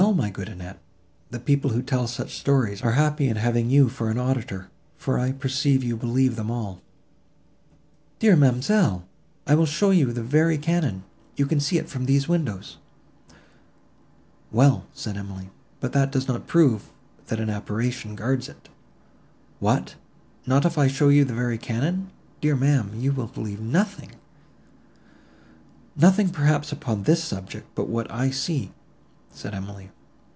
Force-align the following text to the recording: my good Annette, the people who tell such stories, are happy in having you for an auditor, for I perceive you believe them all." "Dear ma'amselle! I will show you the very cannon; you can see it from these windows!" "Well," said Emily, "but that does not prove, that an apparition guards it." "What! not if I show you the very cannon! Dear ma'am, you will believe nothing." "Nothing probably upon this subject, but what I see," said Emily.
my 0.15 0.31
good 0.31 0.49
Annette, 0.49 0.79
the 1.29 1.39
people 1.39 1.69
who 1.71 1.81
tell 1.83 2.05
such 2.07 2.35
stories, 2.37 2.81
are 2.81 2.93
happy 2.93 3.27
in 3.29 3.37
having 3.37 3.69
you 3.69 3.87
for 3.87 4.09
an 4.09 4.17
auditor, 4.17 4.69
for 4.97 5.17
I 5.19 5.31
perceive 5.31 5.83
you 5.85 5.95
believe 5.95 6.35
them 6.35 6.49
all." 6.51 6.81
"Dear 8.19 8.35
ma'amselle! 8.35 9.03
I 9.47 9.53
will 9.55 9.67
show 9.67 9.91
you 9.91 10.11
the 10.11 10.23
very 10.23 10.57
cannon; 10.57 11.03
you 11.37 11.45
can 11.45 11.59
see 11.59 11.77
it 11.77 11.87
from 11.87 12.05
these 12.07 12.27
windows!" 12.27 12.77
"Well," 14.51 14.85
said 14.91 15.15
Emily, 15.17 15.49
"but 15.79 15.93
that 15.93 16.11
does 16.11 16.27
not 16.27 16.45
prove, 16.47 16.89
that 17.27 17.39
an 17.39 17.49
apparition 17.51 18.15
guards 18.15 18.49
it." 18.49 18.69
"What! 19.59 19.95
not 20.47 20.65
if 20.65 20.77
I 20.79 20.87
show 20.87 21.07
you 21.09 21.23
the 21.25 21.33
very 21.35 21.57
cannon! 21.59 22.09
Dear 22.41 22.55
ma'am, 22.57 22.91
you 22.97 23.11
will 23.13 23.27
believe 23.27 23.59
nothing." 23.61 24.13
"Nothing 25.95 26.29
probably 26.29 26.69
upon 26.71 27.03
this 27.03 27.23
subject, 27.23 27.67
but 27.75 27.87
what 27.87 28.11
I 28.11 28.29
see," 28.31 28.71
said 29.33 29.53
Emily. 29.53 29.89